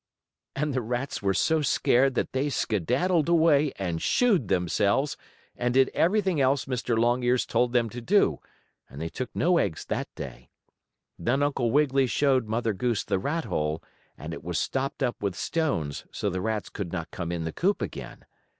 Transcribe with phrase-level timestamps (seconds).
[0.55, 5.15] And the rats were so scared that they skedaddled away and shooed themselves
[5.55, 6.97] and did everything else Mr.
[6.97, 8.39] Longears told them to do,
[8.89, 10.49] and they took no eggs that day.
[11.19, 13.83] Then Uncle Wiggily showed Mother Goose the rat hole,
[14.17, 17.53] and it was stopped up with stones so the rats could not come in the
[17.53, 18.25] coop again.